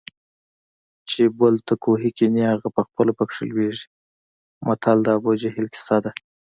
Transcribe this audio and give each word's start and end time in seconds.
چې 1.09 1.21
بل 1.39 1.55
ته 1.67 1.73
کوهي 1.83 2.11
کني 2.17 2.43
هغه 2.53 2.67
پخپله 2.77 3.11
پکې 3.17 3.41
لویږي 3.49 3.85
متل 4.65 4.97
د 5.03 5.07
ابوجهل 5.17 5.65
کیسه 5.73 5.97
ده 6.03 6.11